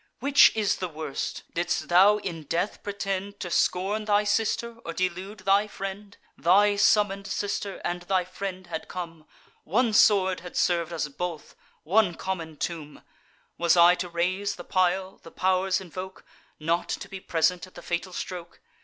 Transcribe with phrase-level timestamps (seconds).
[0.19, 1.43] Which is the worst?
[1.53, 6.17] Didst thou in death pretend To scorn thy sister, or delude thy friend?
[6.35, 9.27] Thy summon'd sister, and thy friend, had come;
[9.63, 13.03] One sword had serv'd us both, one common tomb:
[13.59, 16.25] Was I to raise the pile, the pow'rs invoke,
[16.59, 18.59] Not to be present at the fatal stroke?